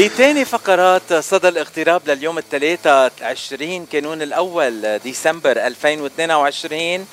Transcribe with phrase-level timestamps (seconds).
[0.00, 7.06] بثاني فقرات صدى الاغتراب لليوم الثلاثاء 20 كانون الأول ديسمبر 2022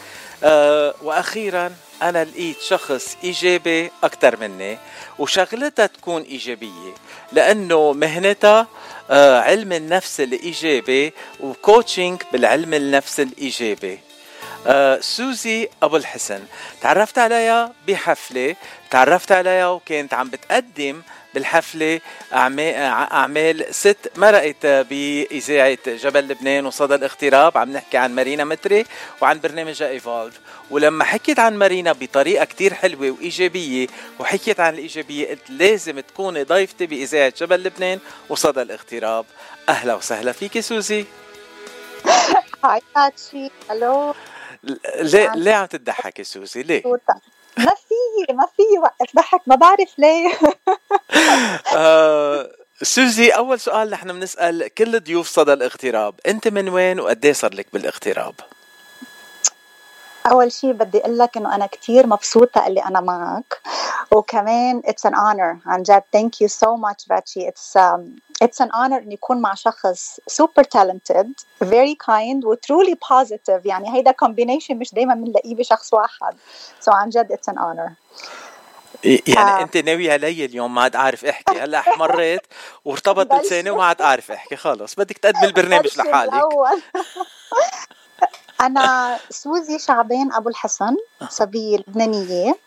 [0.44, 4.78] أه وأخيرا أنا لقيت شخص إيجابي أكثر مني
[5.19, 6.94] وشغلتها تكون إيجابية
[7.31, 8.67] لأنه مهنتها
[9.10, 13.99] أه علم النفس الإيجابي وكوتشنج بالعلم النفس الإيجابي.
[14.68, 16.44] أه سوزي أبو الحسن.
[16.81, 18.55] تعرفت عليها بحفلة
[18.91, 21.02] تعرفت عليها وكانت عم بتقدم
[21.34, 22.02] بالحفلة
[22.34, 27.58] أعمال ست مرقت بإذاعة جبل لبنان وصدى الاغتراب.
[27.58, 28.85] عم نحكي عن مارينا متري
[29.22, 30.39] وعن برنامجها Evolve
[30.72, 33.88] ولما حكيت عن مارينا بطريقة كتير حلوة وإيجابية
[34.20, 37.99] وحكيت عن الإيجابية قلت لازم تكوني ضيفتي بإذاعة جبل لبنان
[38.30, 39.25] وصدى الاغتراب.
[39.70, 41.05] أهلا وسهلا فيك سوزي.
[42.66, 44.13] Hi باتشي ألو
[44.99, 46.84] ليه ليه عم تضحكي سوزي ليه؟
[47.57, 50.31] ما في ما في وقت ضحك ما بعرف ليه.
[51.75, 52.50] آه،
[52.81, 57.53] سوزي أول سؤال نحن بنسأل كل ضيوف صدى الاغتراب أنت من وين وقد إيه صار
[57.53, 58.35] لك بالاغتراب؟
[60.31, 63.61] أول شيء بدي أقول لك إنه أنا كثير مبسوطة اللي أنا معك
[64.11, 67.52] وكمان it's an honor عن جد thank you so much باتشي.
[67.52, 71.27] Um, it's an honor إني أكون مع شخص super talented
[71.63, 73.66] very kind و truly positive.
[73.66, 76.35] يعني هيدا combination مش دائما بنلاقيه بشخص واحد.
[76.81, 77.91] So عن جد it's an honor.
[79.03, 79.61] يعني آه.
[79.61, 81.59] أنت ناوي علي اليوم ما عاد أعرف إحكي.
[81.63, 82.41] هلأ احمريت
[82.85, 84.55] وارتبط لساني وما عاد أعرف إحكي.
[84.55, 84.95] خلص.
[84.95, 86.44] بدك تقدم البرنامج لحالك.
[88.61, 90.95] أنا سوزي شعبان أبو الحسن
[91.41, 92.49] لبنانية.
[92.49, 92.66] آه،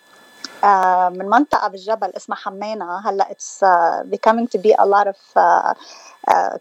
[1.10, 5.74] من منطقة بالجبل اسمها حمانة هلأ it's uh, becoming to be a lot of uh,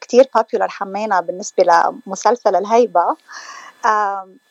[0.01, 3.15] كتير popular حمانة بالنسبة لمسلسل الهيبة.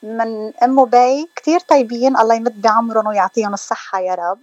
[0.02, 2.16] من أم وبي كتير طيبين.
[2.16, 4.38] الله يمد بعمرهم ويعطيهم الصحة يا رب.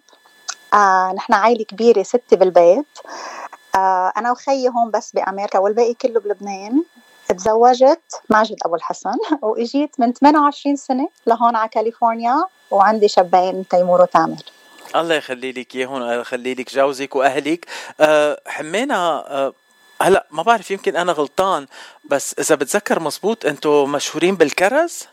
[1.15, 2.85] نحن عائلة كبيرة ستة بالبيت.
[4.17, 6.83] أنا وخيي هون بس بأمريكا والباقي كله بلبنان.
[7.27, 14.54] تزوجت ماجد أبو الحسن وإجيت من 28 سنة لهون على كاليفورنيا وعندي شابين تيمور وتامر.
[14.95, 17.65] الله يخلي لك اياهم الله يخلي لك جوزك وأهلك.
[17.99, 18.95] أه حمينا
[19.27, 19.53] أه
[20.01, 21.67] هلا ما بعرف يمكن أنا غلطان
[22.05, 25.07] بس إذا بتذكر مزبوط أنتم مشهورين بالكرز؟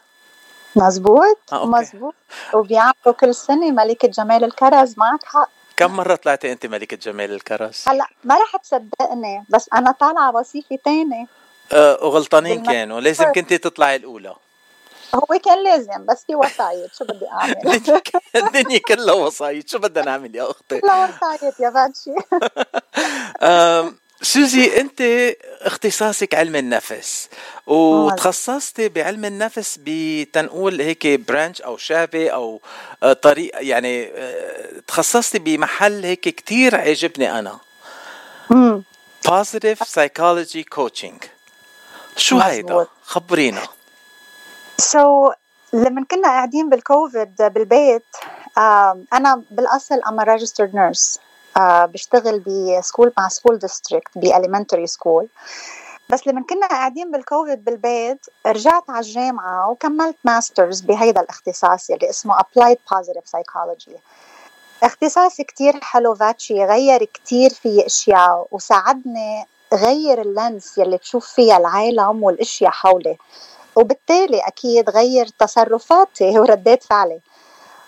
[0.77, 2.15] مزبوط آه، مزبوط.
[2.55, 5.49] وبيعملوا كل سنة ملكة جمال الكرز معك حق.
[5.77, 10.79] كم مرة طلعتي أنت ملكة جمال الكرز؟ هلا ما رح تصدقني بس أنا طالعة وظيفة
[10.85, 11.29] تاني
[11.73, 14.35] أه وغلطانين كانوا لازم كنتي تطلعي الأولى.
[15.15, 16.95] هو كان لازم بس في وسايط.
[16.95, 17.83] شو بدي أعمل؟
[18.37, 19.69] الدنيا كلها وسايط.
[19.69, 22.11] شو بدنا نعمل يا أختي؟ كلها وسايط يا باتشي
[24.23, 25.03] سوزي أنت
[25.63, 27.29] اختصاصك علم النفس
[27.67, 32.61] وتخصصتي بعلم النفس بتنقول هيك برانش أو شعبه أو
[33.03, 37.59] آه، طريق يعني آه، تخصصتي بمحل هيك كتير عجبني أنا.
[39.29, 41.27] positive psychology coaching.
[42.17, 43.63] شو هيدا؟ خبرينا.
[44.79, 45.35] so,
[45.73, 48.07] لما كنا قاعدين بالكوفيد بالبيت
[49.13, 51.21] أنا بالأصل I'm registered nurse
[51.59, 55.29] بشتغل ب school مع school district بال elementary school
[56.09, 62.39] بس لما كنا قاعدين بالكوفيد بالبيت رجعت على الجامعة وكملت masters بهيدا الاختصاص اللي اسمه
[62.39, 63.99] Applied Positive Psychology.
[64.83, 71.57] اختصاص كتير حلو باتشي غير كتير في أشياء وساعدني غير ال lens يلي بشوف فيها
[71.57, 73.17] العالم والأشياء حولي.
[73.77, 77.21] وبالتالي أكيد غير تصرفاتي وردات فعلي.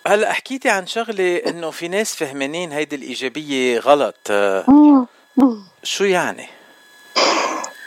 [0.06, 4.16] هلأ حكيتي عن شغلة إنه في ناس فهمانين هيدي الإيجابية غلط.
[4.28, 4.70] uh,
[5.82, 6.48] شو يعني؟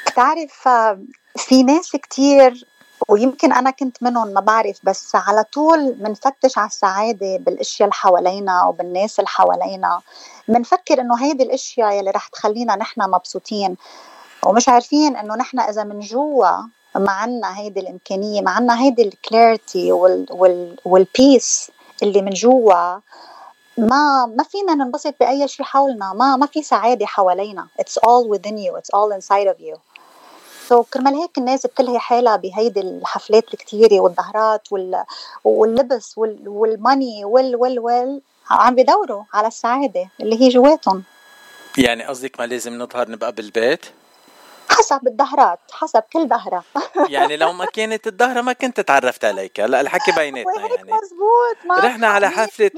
[0.07, 0.99] بتعرف آه،
[1.37, 2.65] في ناس كتير
[3.07, 8.65] ويمكن أنا كنت منهم ما بعرف بس على طول بنفتش على السعادة بالأشياء اللي حوالينا
[8.65, 10.01] وبالناس اللي حوالينا.
[10.47, 13.77] بنفكر إنه هيدي الأشياء اللي رح تخلينا نحن مبسوطين.
[14.45, 16.49] ومش عارفين إنه نحن إذا من جوا
[16.95, 21.71] ما عنا هيدي الإمكانية ما عنا هيدي ال clarity وال وال وال peace
[22.03, 22.99] اللي من جوا
[23.77, 27.67] ما ما فينا ننبسط بأي شيء حولنا ما ما في سعادة حوالينا.
[27.81, 28.75] It's all within you.
[28.75, 29.75] It's all inside of you.
[30.69, 35.03] so كرمال هيك الناس بتلهي حالها بهيدي الحفلات الكتيرة والظهرات وال...
[35.43, 36.37] واللبس وال...
[36.47, 41.03] وال money وال وال وال عم بدوروا على السعادة اللي هي جواتهم.
[41.77, 43.85] يعني قصدك ما لازم نظهر نبقى بالبيت؟
[44.69, 46.63] حسب الضهرات حسب كل ضهرة
[47.15, 49.59] يعني لو ما كانت الضهرة ما كنت تعرفت عليك.
[49.59, 50.91] هلا الحكي بيناتنا يعني.
[50.93, 52.71] مزبوط رحنا على حفلة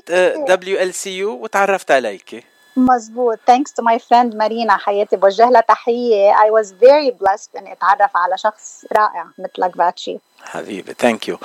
[0.47, 2.45] WLCU وتعرفت عليك
[2.77, 6.33] مزبوط thanks to my friend مارينا حياتي بوجه لها تحية.
[6.33, 10.19] I was very blessed إني أتعرف على شخص رائع مثلك باتشي.
[10.41, 11.37] حبيبي thank you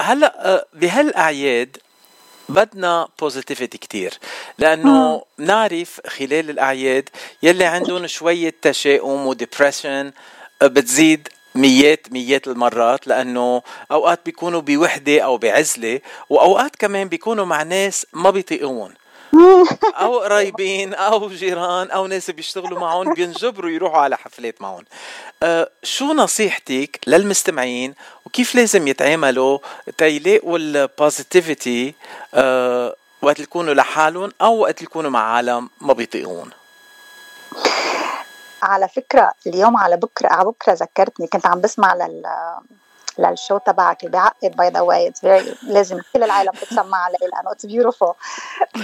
[0.00, 1.76] هلأ uh, بهالأعياد
[2.48, 4.18] بدنا positivity كتير
[4.58, 7.08] لأنه نعرف خلال الأعياد
[7.42, 10.12] يلي عندهم شوية تشاؤم و depression
[10.62, 16.00] بتزيد ميات ميات المرات لأنه أوقات بيكونوا بوحدة أو بعزلة
[16.30, 18.94] وأوقات كمان بيكونوا مع ناس ما بيطيقون
[20.02, 24.84] أو قرايبين أو جيران أو ناس بيشتغلوا معهم بينجبروا يروحوا على حفلات معهم.
[25.42, 27.94] أه شو نصيحتك للمستمعين؟
[28.26, 29.58] وكيف لازم يتعاملوا
[29.98, 31.94] تيلاقوا ال positivity
[32.34, 36.50] أه وقت يكونوا لحالهم أو وقت يكونوا مع عالم ما بيطيقون؟
[38.62, 42.22] على فكرة اليوم على بكرة على بكرة ذكرتني كنت عم بسمع لل
[43.18, 44.00] لل show تبعك.
[44.00, 45.12] اللي بيعقد by the way
[45.62, 48.14] لازم كل العالم تتسمع عليه لأنه it's beautiful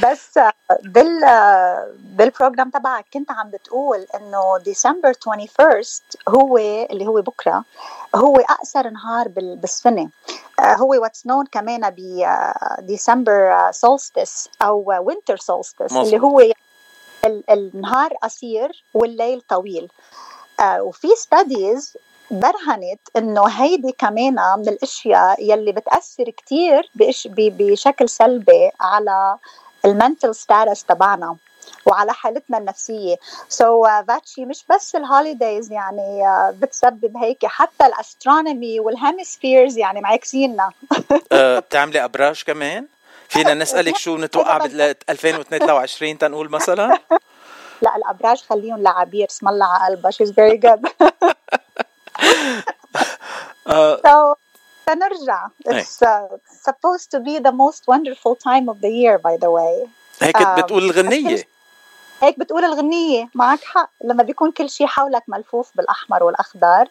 [0.02, 0.38] بس
[0.82, 1.20] بال
[1.98, 5.82] بال program تبعك كنت عم بتقول إنه ديسمبر 21
[6.28, 7.64] هو اللي هو بكرة
[8.14, 10.08] هو أقصر نهار بالسنة.
[10.60, 16.42] هو what's known كمان ب December solstice أو winter solstice اللي هو
[17.50, 19.88] النهار قصير والليل طويل.
[20.62, 21.96] وفي studies
[22.32, 26.90] برهنت إنه هيدي كمان من الأشياء يلي بتأثر كثير
[27.36, 29.36] بشكل سلبي على
[29.84, 31.36] ال mental status تبعنا
[31.86, 33.16] وعلى حالتنا النفسية
[33.48, 38.95] so, باتشي uh, مش بس ال holidays يعني uh, بتسبب هيك حتى ال astronomy وال
[38.95, 40.70] hemispheres يعني معكسيننا
[41.32, 42.86] أه بتعملي أبراج كمان؟
[43.28, 46.98] فينا نسألك شو نتوقع بال 2023 تنقول مثلا؟
[47.82, 50.88] لا الأبراج خليهم لعبير اسم الله على قلبها she's very good
[54.06, 54.36] so
[54.86, 56.36] سنرجع it's uh,
[56.68, 59.88] supposed to be the most wonderful time of the year by the way.
[60.22, 61.44] هيك um, بتقول الغنية.
[62.22, 63.28] هيك بتقول الغنية.
[63.34, 63.90] معك حق.
[64.04, 66.88] لما بيكون كل شيء حولك ملفوف بالأحمر والأخضر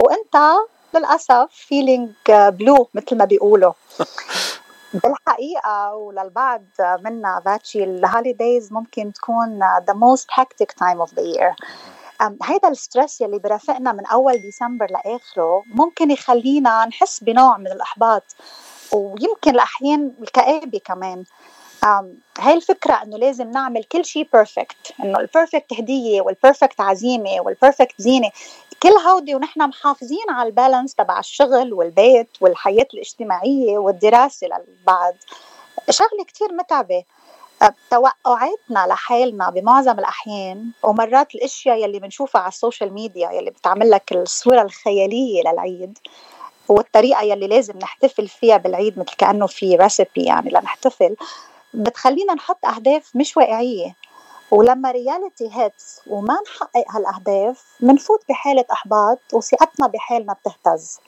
[0.00, 3.72] وأنت للأسف feeling blue مثل ما بيقولوا.
[4.94, 11.56] بالحقيقة وللبعض منا فاتشي الهوليديز ممكن تكون the most hectic time of the year.
[12.42, 18.22] هيدا ال stress يلي برافقنا من أول ديسمبر لآخره ممكن يخلينا نحس بنوع من الإحباط
[18.92, 21.24] وببعض الاحيان الكآبة كمان.
[22.38, 27.40] هاي الفكرة إنه لازم نعمل كل شيء perfect إنه ال perfect هدية وال perfect عزيمة
[27.40, 28.30] وال perfect زينة
[28.82, 35.14] كل هودي ونحن محافظين على ال balance تبع الشغل والبيت والحياة الاجتماعية والدراسة للبعض.
[35.90, 37.04] شغلة كتير متعبة.
[37.90, 44.12] توقعاتنا لحالنا بمعظم الأحيان ومرات الأشياء يلي بنشوفها على ال social media يلي بتعمل لك
[44.12, 45.98] الصورة الخيالية للعيد
[46.68, 51.16] والطريقة يلي لازم نحتفل فيها بالعيد مثل كأنه في recipe يعني لنحتفل
[51.74, 53.94] بتخلينا نحط أهداف مش واقعية.
[54.50, 60.98] ولما reality hits وما نحقق هالأهداف بنفوت بحالة أحباط وثقتنا بحالنا بتهتز.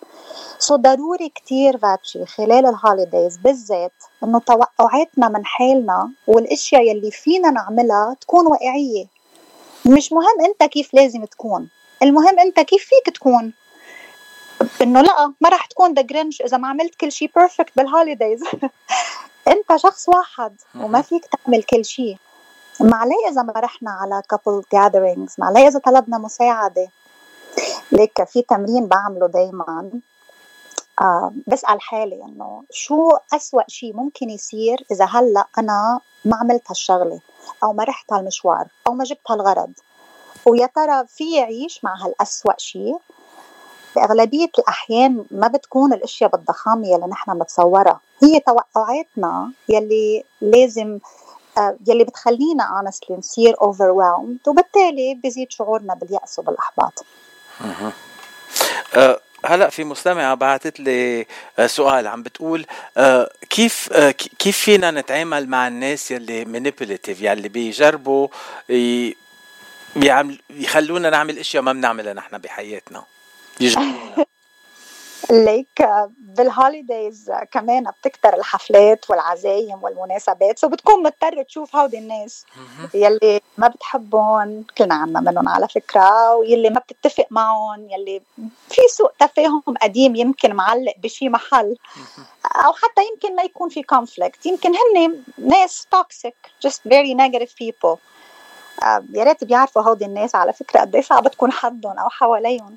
[0.59, 3.93] so ضروري كتير باتشي خلال ال holidays بالذات
[4.25, 9.07] إنه توقعاتنا من حالنا والأشياء يلي فينا نعملها تكون واقعية.
[9.87, 11.69] مش مهم أنت كيف لازم تكون
[12.03, 13.53] المهم أنت كيف فيك تكون.
[14.83, 18.45] إنه لأ ما راح تكون the Grinch إذا ما عملت كل شيء perfect بال holidays
[19.49, 22.17] أنت شخص واحد وما فيك تعمل كل شيء
[22.81, 26.89] ما عليه اذا ما رحنا على couple gatherings ما عليه اذا طلبنا مساعدة.
[27.93, 29.91] ليك في تمرين بعمله دايما.
[31.01, 37.21] آه بسأل حالي إنه شو أسوأ شيء ممكن يصير إذا هلأ أنا ما عملت هالشغلة
[37.65, 39.73] أو ما رحت هالمشوار أو ما جبت هالغرض؟
[40.47, 42.99] ويا ترى في يعيش مع هالأسوأ شيء
[43.97, 50.99] بأغلبية الأحيان ما بتكون الأشياء بالضخامة يلي نحن متصورها هي توقعاتنا يلي لازم
[51.89, 57.05] يلي بتخلينا honestly نصير overwhelmed وبالتالي بزيد شعورنا باليأس وبالإحباط.
[58.95, 61.27] أه هلا في مستمعة بعثت لي
[61.59, 62.07] آه، سؤال.
[62.07, 62.67] عم بتقول
[63.51, 63.93] كيف
[64.39, 68.29] كيف فينا نتعامل مع الناس يلي manipulative يلي بيجربوا
[69.97, 73.05] يعمل يخلونا نعمل إشياء ما بنعملها نحن بحياتنا؟
[73.61, 74.27] يجربونا.
[75.31, 80.59] ليك بال holidays كمان بتكتر الحفلات والعزايم والمناسبات.
[80.59, 82.47] so بتكون مضطر تشوف هودي الناس
[82.95, 88.23] يلي ما بتحبهم كلنا عنا منهم على فكرة ويلي ما بتتفق معهم يلي
[88.69, 91.77] في سوء تفاهم قديم يمكن معلق بشي محل.
[92.47, 96.35] أو حتى يمكن ما يكون في conflict يمكن هن ناس toxic
[96.67, 97.99] just very negative people.
[99.15, 102.77] يا ريت بيعرفوا هودي الناس على فكرة قد إيه صعب تكون حدهم أو حواليهم.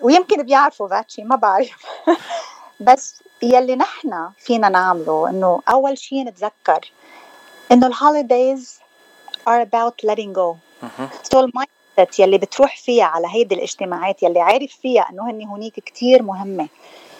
[0.00, 1.86] ويمكن بيعرفوا فاتشي ما بعرف.
[2.86, 6.92] بس يلي نحن فينا نعمله إنه أول شيء نتذكر
[7.72, 8.80] إنه ال holidays
[9.48, 10.56] are about letting go.
[11.22, 15.74] so ال mind يلي بتروح فيها على هيدي الاجتماعات يلي عارف فيها إنه هن هنيك
[15.74, 16.68] كتير مهمة.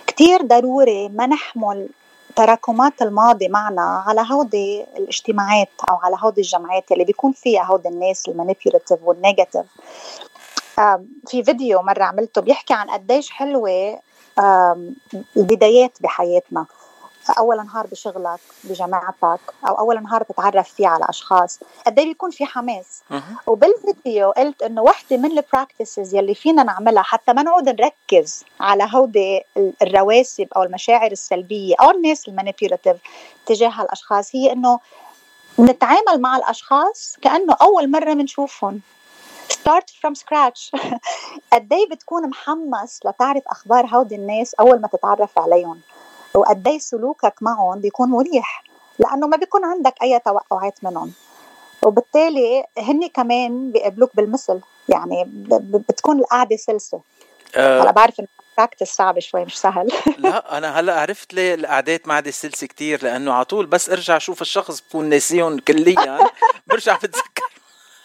[0.07, 1.88] كتير ضروري ما نحمل
[2.37, 8.29] تراكمات الماضي معنا على هودي الاجتماعات أو على هودي الجمعات اللي بيكون فيها هودي الناس
[8.29, 9.67] ال manipulative وال negative
[11.27, 14.01] في فيديو مرة عملته بيحكي عن قديش حلوة
[15.37, 16.67] البدايات بحياتنا.
[17.39, 21.61] أول نهار بشغلك بجامعتك أو أول نهار بتتعرف فيه على أشخاص.
[21.87, 23.03] قد إيه بيكون في حماس.
[23.47, 28.89] وبالفيديو قلت إنه وحدة من ال practices يلي فينا نعملها حتى ما نقعد نركز على
[28.95, 29.43] هودي
[29.83, 32.97] الرواسب أو المشاعر السلبية أو الناس ال manipulative
[33.47, 34.81] تجاه الاشخاص هي إنه
[35.61, 38.81] نتعامل مع الأشخاص كأنه أول مرة بنشوفهم
[39.61, 40.73] start from scratch
[41.52, 45.81] قد إيه بتكون محمس لتعرف أخبار هودي الناس أول ما تتعرف عليهم؟
[46.35, 48.64] وقد إيه سلوكك معهم بيكون مريح؟
[48.99, 51.12] لأنه ما بيكون عندك أي توقعات منهم.
[51.83, 54.61] وبالتالي هن كمان بيقابلوك بالمثل.
[54.88, 55.25] يعني
[55.61, 57.00] بتكون القعدة سلسة.
[57.57, 57.83] أه.
[57.83, 59.88] هلا بعرف انه براكتس صعب شوي مش سهل.
[60.19, 64.17] لا أنا هلا عرفت ليه القعدات ما عاد سلسة كثير لأنه على طول بس ارجع
[64.17, 66.19] أشوف الشخص بكون ناسيهم كليا.
[66.67, 67.30] برجع بتذكر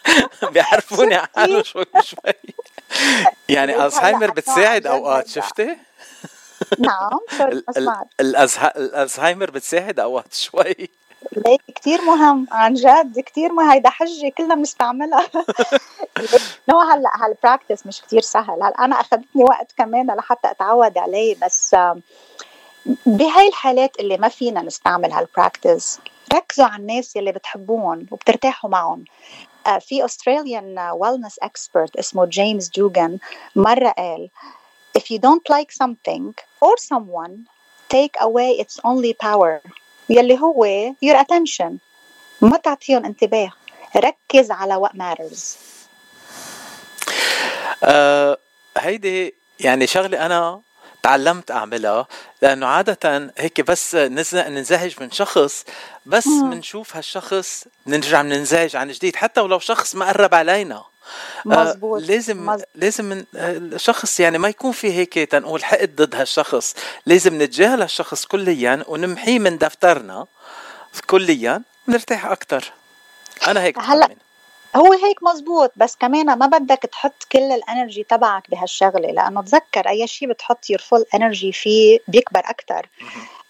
[0.53, 2.33] بيعرفوني حاله شوي شوي.
[3.49, 5.77] يعني الزهايمر بتساعد أوقات شفتي؟
[6.79, 7.19] نعم
[8.19, 10.89] الألزهايمر بتساعد أوقات شوي.
[11.31, 13.69] ليك كثير مهم عن جد كثير مهم.
[13.69, 15.27] هيدا حجة كلنا بنستعملها.
[16.69, 18.51] no هلا هال practice مش كثير سهل.
[18.63, 21.75] هلا أنا أخذتني وقت كمان لحتى أتعود عليه بس
[23.05, 25.99] بهاي الحالات اللي ما فينا نستعمل هال practice
[26.33, 29.05] ركزوا على الناس يلي بتحبوهم وبترتاحوا معهم.
[29.79, 33.19] في Australian wellness expert اسمه جيمس دوغان
[33.55, 34.29] مرة قال
[34.97, 37.45] if you don't like something or someone
[37.89, 39.71] take away its only power
[40.09, 41.71] يلي هو your attention
[42.41, 43.51] ما تعطيهم انتباه
[43.95, 45.57] ركز على what matters
[47.83, 48.37] uh,
[48.77, 50.61] هيدي يعني شغلة أنا
[51.05, 52.07] تعلمت أعملها
[52.41, 55.65] لأنه عادة هيك بس ننزعج من شخص
[56.05, 60.83] بس بنشوف هالشخص بنرجع بننزعج عن جديد حتى ولو شخص ما قرب علينا
[61.45, 62.01] مزبوط.
[62.01, 62.67] آه لازم مزبوط.
[62.75, 68.25] لازم من الشخص يعني ما يكون في هيك تنقول حقد ضد هالشخص لازم نتجاهل هالشخص
[68.25, 70.25] كليا ونمحيه من دفترنا
[71.07, 72.71] كليا بنرتاح أكثر
[73.47, 74.15] أنا هيك هلأ
[74.75, 79.89] هو هيك مزبوط بس كمان ما بدك تحط كل ال energy تبعك بهالشغلة لأنه تذكر
[79.89, 82.89] أي شيء بتحط your full energy فيه بيكبر أكثر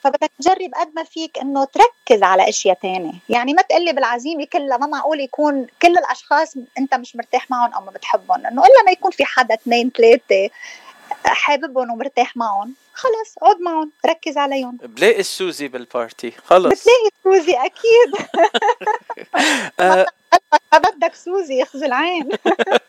[0.04, 3.14] فبدك تجرب قد ما فيك إنه تركز على أشياء تانية.
[3.30, 7.82] يعني ما تقلي بالعزيمة كلها ما معقول يكون كل الأشخاص أنت مش مرتاح معهم أو
[7.82, 10.50] ما بتحبهم انه إلا ما يكون في حدا اثنين ثلاثة
[11.26, 14.78] حاببهم ومرتاح معهم خلص اقعد معهم ركز عليهم.
[14.84, 16.66] بلاقي السوزي بال party خلص.
[16.66, 18.28] بتلاقي سوزي أكيد.
[19.80, 20.06] ما
[20.86, 22.30] بدك سوزي يخزي العين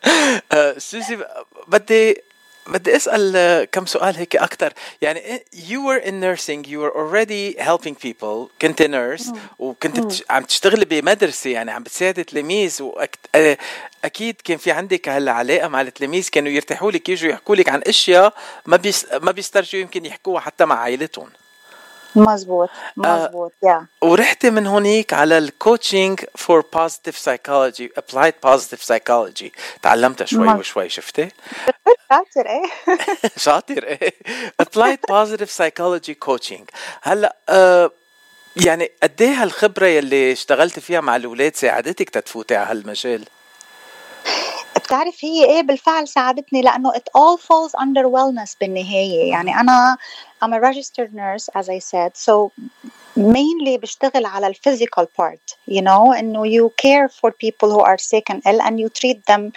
[0.77, 1.25] سوزي
[1.67, 2.21] بدي
[2.67, 7.95] بدي أسأل كم سؤال هيك أكثر يعني you were in nursing you were already helping
[7.95, 8.49] people.
[8.61, 15.67] كنت nurse وكنت عم تشتغلي بمدرسة يعني عم بتساعدي تلاميذ واكيد كان في عندك هالعلاقة
[15.67, 18.33] مع التلاميذ كانوا يرتاحوا لك يجوا يحكوا لك عن أشياء
[18.65, 21.29] ما بيس ما بيسترجوا يمكن يحكوها حتى مع عائلتهم.
[22.17, 24.07] مزبوط مزبوط yeah yeah.
[24.07, 30.59] ورحتي من هونيك على ال coaching for positive psychology applied positive psychology تعلمتها شوي مزبوط.
[30.59, 31.27] وشوي شفتي؟
[32.09, 32.95] شاطر إيه؟
[33.45, 34.13] شاطر إيه؟
[34.59, 36.69] applied positive psychology coaching
[37.01, 37.91] هلأ uh,
[38.65, 43.25] يعني قد إيه هالخبرة يلي اشتغلتي فيها مع الأولاد ساعدتك تتفوتي على هالمجال؟
[44.87, 49.97] بتعرف هي إيه بالفعل ساعدتني لأنه it all falls under wellness بالنهايه يعني أنا
[50.43, 52.51] I'm a registered nurse as I said so
[53.17, 58.29] mainly بشتغل على physical part you know انه you care for people who are sick
[58.33, 59.51] and ill and you treat them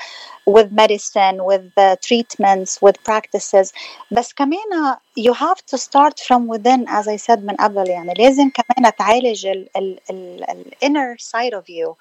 [0.54, 3.72] with medicine with uh, treatments with practices
[4.10, 8.50] بس كمان you have to start from within as I said من قبل يعني لازم
[8.50, 11.96] كمان تعالج ال, ال, ال, ال inner side of you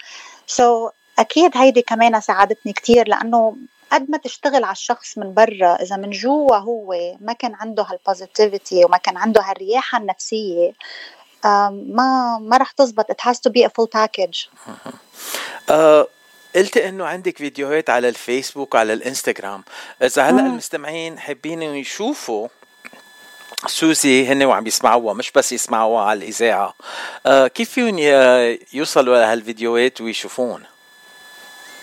[0.47, 3.55] so أكيد هيدي كمان ساعدتني كثير لأنه
[3.91, 8.85] قد ما تشتغل على الشخص من برا إذا من جوا هو ما كان عنده هالبوزيتيفيتي
[8.85, 10.73] وما كان عنده هالرياحة النفسية
[11.43, 13.11] ما ما رح تزبط.
[13.11, 14.49] It has to be a full package.
[15.67, 16.03] uh,
[16.55, 19.63] قلت إنه عندك فيديوهات على الفيسبوك وعلى الإنستغرام.
[20.03, 22.47] إذا هلأ المستمعين حابين يشوفوا
[23.67, 26.73] سوزي هن وعم يسمعوها مش بس يسمعوها على الإذاعة
[27.27, 27.99] uh, كيف فيهم
[28.73, 30.63] يوصلوا لهالفيديوهات ويشوفون؟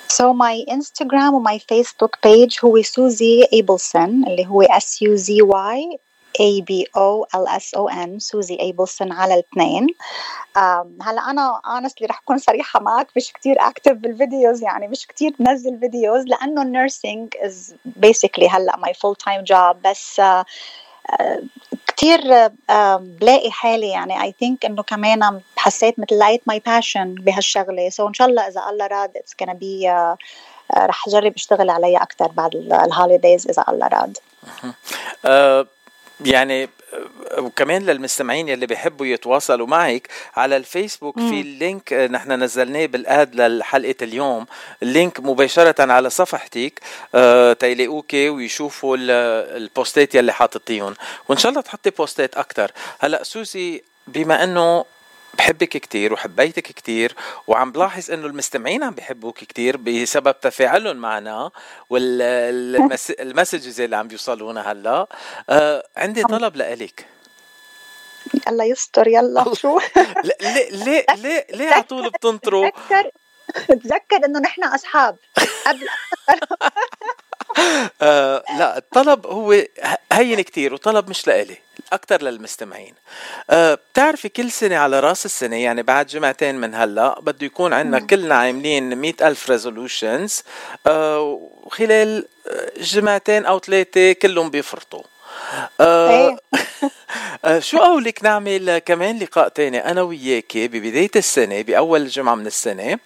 [0.09, 5.29] So my Instagram و my Facebook page هو سوزي أبولسون اللي هو S U Z
[5.43, 5.99] Y
[6.37, 9.87] A B O L S O N سوزي أبولسون على الاثنين.
[11.03, 15.35] هلا أنا honestly رح أكون صريحة معك مش كتير active بال videos يعني مش كتير
[15.39, 20.45] بنزل videos لأنه ال nursing is basically هلا my full time job بس uh,
[21.87, 22.21] كتير
[22.99, 24.23] بلاقي حالي يعني.
[24.23, 27.89] I think إنه كمان حسيت مثل لقيت my passion بهالشغلة.
[27.89, 29.91] so so إن شاء الله إذا الله راد it's gonna be
[30.77, 34.19] رح أجرب أشتغل عليها أكثر بعد ال holidays إذا الله راد.
[36.21, 36.69] يعني
[37.39, 41.31] وكمان للمستمعين يلي بيحبوا يتواصلوا معك على الفيسبوك مم.
[41.31, 44.47] في ال link نحن نزلناه بال ad لحلقه اليوم.
[44.83, 46.81] ال link مباشرة على صفحتك
[47.15, 48.97] آه تيلاقوك ويشوفوا
[49.57, 50.95] البوستات يلي حاططيهم.
[51.29, 54.85] وإن شاء الله تحطي بوستات أكثر هلأ سوزي بما إنه
[55.39, 57.15] بحبك كتير وحبيتك كتير
[57.47, 61.51] وعم بلاحظ إنه المستمعين عم بحبوك كتير بسبب تفاعلهم معنا
[61.91, 65.07] وال messages اللي عم بيوصلونا هلأ.
[65.51, 67.07] آه عندي طلب لإلك.
[68.49, 69.81] الله يستر يلا شو؟
[70.41, 73.11] ليه ليه ليه ليه على طول بتنطروا؟ تذكر
[73.69, 75.17] تذكر إنه نحن أصحاب
[75.67, 75.89] قبل
[78.03, 79.63] آه لا الطلب هو
[80.13, 81.57] هين كتير وطلب مش لإلي.
[81.93, 82.95] أكتر للمستمعين.
[83.51, 88.01] أه بتعرفي كل سنة على رأس السنة يعني بعد جمعتين من هلأ بده يكون عندنا
[88.01, 90.43] كلنا عاملين مئة ألف resolutions
[90.87, 91.21] أه
[91.63, 92.27] وخلال
[92.81, 95.03] جمعتين أو ثلاثة كلهم بيفرطوا.
[95.81, 96.37] آه إيه.
[97.45, 102.99] آه شو قولك نعمل كمان لقاء تاني أنا وياك ببداية السنة بأول جمعة من السنة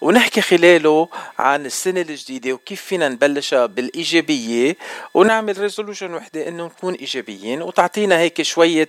[0.00, 1.08] ونحكي خلاله
[1.38, 4.76] عن السنة الجديدة وكيف فينا نبلشها بالإيجابية
[5.14, 8.88] ونعمل resolution وحدة إنه نكون إيجابيين وتعطينا هيك شوية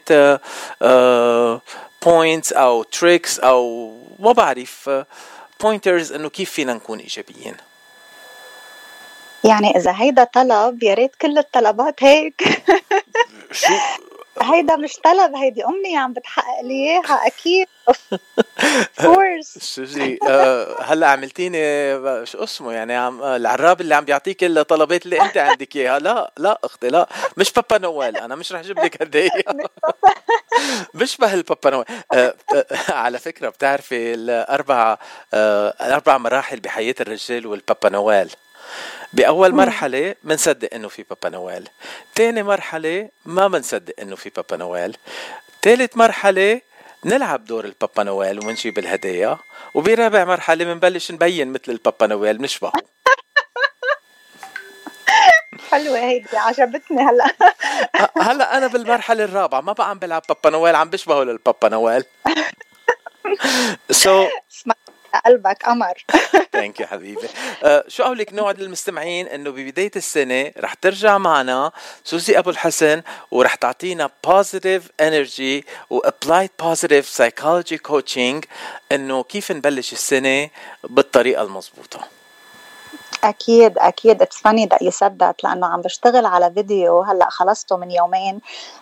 [2.06, 4.90] points آه، آه، أو tricks أو ما بعرف
[5.62, 7.56] pointers إنه كيف فينا نكون إيجابيين
[9.44, 12.44] يعني إذا هيدا طلب يا ريت كل الطلبات هيك
[13.56, 13.74] شو؟
[14.42, 17.68] هيدا مش طلب هيدي أمي عم بتحقق لي إياها أكيد.
[19.02, 21.58] of course سوزي آه، هلأ عملتيني
[22.26, 26.00] شو اسمه يعني عم العراب اللي عم بيعطيك الطلبات اللي أنت عندك إياها.
[26.00, 27.10] لا لا أختي لا.
[27.38, 29.30] مش بابا نويل أنا مش رح أجيب لك هديه
[30.94, 34.98] بشبه البابا آه، آه، على فكرة بتعرفي الأربع
[35.34, 38.30] الأربع مراحل بحياة الرجال والبابا نويل.
[39.14, 41.70] بأول مرحلة بنصدق إنه في بابا نويل.
[42.16, 44.98] ثاني مرحلة ما بنصدق إنه في بابا نويل.
[45.62, 46.62] ثالث مرحلة
[47.06, 49.38] نلعب دور البابا نويل ونجيب الهدايا
[49.74, 52.72] وبرابع مرحلة بنبلش نبين مثل البابا نويل بنشبهه
[55.72, 57.26] حلوة هيدي عجبتني هلا.
[58.30, 62.04] هلا أنا بالمرحلة الرابعة ما بقى عم بلعب بابا نويل عم بشبهه للبابا نويل.
[63.92, 64.32] so,
[65.26, 66.06] قلبك قمر.
[66.54, 67.28] thank you حبيبي.
[67.28, 71.72] uh, شو قولك نوعد للمستمعين إنه ببداية السنة رح ترجع معنا
[72.04, 73.02] سوزي أبو الحسن
[73.32, 78.46] ورح تعطينا positive energy و applied positive psychology coaching
[78.92, 80.50] إنه كيف نبلش السنة
[80.84, 82.08] بالطريقة المضبوطة.
[83.30, 84.22] أكيد أكيد.
[84.22, 88.42] it's funny that you said that لأنه عم بشتغل على فيديو هلأ خلصته من يومين.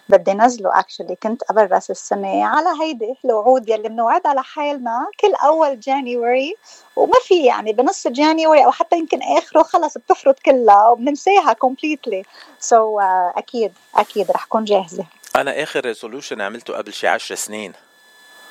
[0.10, 5.80] بدي نزله actually كنت قبل راس السنة على هيدي الوعود يلي بنوعدها لحالنا كل أول
[5.80, 6.56] January
[6.96, 13.04] وما في يعني بنص January أو حتى يمكن آخره خلص بتفرط كلها وبننساها completely so,
[13.04, 15.06] uh, أكيد أكيد رح كون جاهزة.
[15.36, 17.74] أنا آخر resolution عملته قبل شي 10 سنين.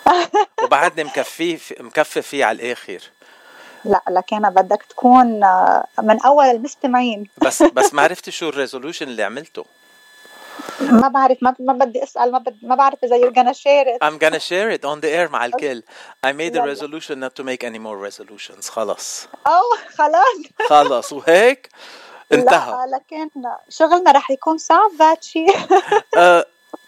[0.64, 3.00] وبعدني مكفيه مكفي فيه على الآخر.
[3.84, 7.28] لا لكن بدك تكون آه، من أول المستمعين.
[7.38, 9.64] بس بس ما عرفتي شو الريزولوشن اللي عملته؟
[10.80, 14.02] ما بعرف ما, ما بدي أسأل ما بد ما بعرف إذا you're gonna share it.
[14.02, 15.82] I'm gonna share it on the air مع الكل.
[16.26, 18.68] I made a resolution not to make any more resolutions.
[18.68, 20.68] خلص أوه خلاص.
[20.68, 21.68] خلص وهيك؟
[22.32, 22.70] انتهى.
[22.70, 23.28] لا لكن
[23.68, 25.46] شغلنا رح يكون صعب باتشي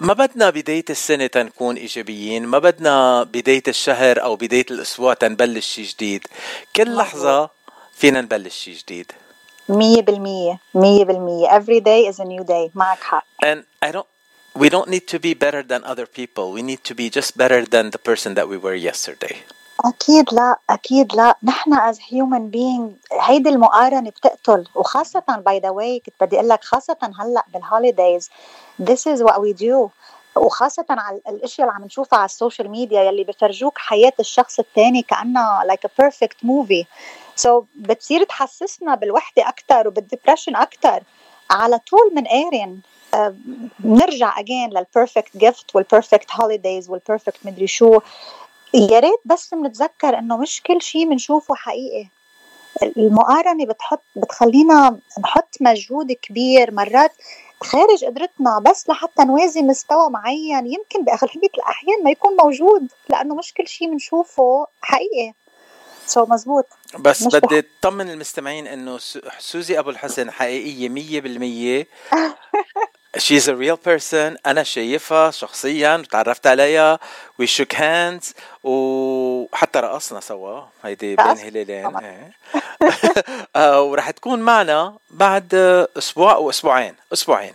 [0.01, 5.85] ما بدنا بداية السنة تنكون إيجابيين ما بدنا بداية الشهر أو بداية الأسبوع تنبلش شيء
[5.85, 6.27] جديد.
[6.77, 7.51] كل لحظة
[7.95, 9.13] فينا نبلش شيء جديد.
[9.69, 11.49] مية بالمية مية بالمية.
[11.49, 12.71] Every day is a new day.
[12.75, 13.25] معك حق.
[13.45, 14.07] And I don't
[14.59, 16.53] we don't need to be better than other people.
[16.53, 19.37] We need to be just better than the person that we were yesterday.
[19.85, 21.37] أكيد لا أكيد لا.
[21.43, 24.67] نحن as human beings هيدي المقارنة بتقتل.
[24.75, 28.31] وخاصة by the way كنت بدي أقول لك خاصة هلأ بال holidays
[28.83, 29.89] this is what we do.
[30.37, 35.03] وخاصة على الإشياء اللي عم نشوفها على ال social media يلي بفرجوك حياة الشخص الثاني
[35.03, 36.85] كأنها like a perfect movie.
[37.45, 41.03] So بتصير تحسسنا بالوحدة أكثر وبال depression أكثر
[41.51, 42.79] على طول من قارن
[43.79, 47.99] بنرجع again لل perfect gift وال perfect holidays وال perfect مدري شو.
[48.75, 52.09] يا ريت بس بنتذكر إنه مش كل شيء بنشوفه حقيقي.
[52.83, 57.13] المقارنة بتحط بتخلينا نحط مجهود كبير مرات
[57.61, 60.67] خارج قدرتنا بس لحتى نوازي مستوى معين.
[60.67, 65.33] يمكن بأغلبية الأحيان ما يكون موجود لأنه مش كل شيء بنشوفه حقيقي.
[66.07, 66.67] سو مزبوط.
[66.99, 68.99] بس بدي أطمن المستمعين إنه
[69.39, 71.87] سوزي أبو الحسن حقيقية 100%
[73.17, 74.39] She's a real person.
[74.47, 76.99] أنا شايفها شخصيا تعرفت عليها.
[77.43, 78.33] We shook hands.
[78.65, 80.61] وحتى رقصنا سوا.
[80.85, 81.97] هيدي بين هلالين.
[81.97, 82.33] إيه.
[83.57, 85.55] آه، ورح تكون معنا بعد
[85.99, 86.95] أسبوع أو أسبوعين.
[87.13, 87.55] أسبوعين.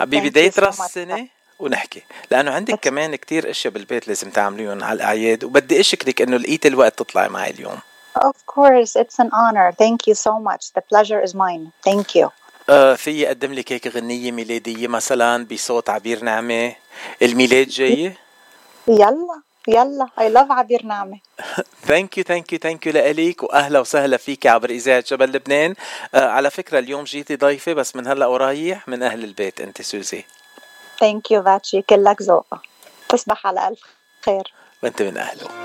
[0.00, 1.28] ببداية راس السنة
[1.58, 2.02] ونحكي.
[2.30, 5.44] لأنه عندك كمان كتير أشياء بالبيت لازم تعمليهم على الأعياد.
[5.44, 7.78] وبدي أشكرك إنه لقيت الوقت تطلعي معي اليوم.
[8.18, 9.72] Of course, it's an honor.
[9.72, 10.72] Thank you so much.
[10.76, 11.72] The pleasure is mine.
[11.84, 12.32] Thank you.
[12.70, 16.74] آه في اقدم لك هيك غنية ميلادية مثلا بصوت عبير نعمة.
[17.22, 18.14] الميلاد جاي؟
[18.88, 21.20] يلا يلا I love عبير نعمة.
[21.86, 25.74] thank you thank you thank you لإلك واهلا وسهلا فيك عبر إذاعة جبل لبنان.
[26.14, 30.24] آه على فكرة اليوم جيتي ضيفة بس من هلأ ورايح من أهل البيت أنت سوزي.
[31.00, 32.46] thank you فاتشي كلك ذوق
[33.08, 33.80] تصبح على ألف
[34.24, 34.52] خير.
[34.82, 35.48] وأنت من أهله.